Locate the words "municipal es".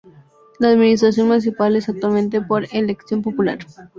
1.27-1.87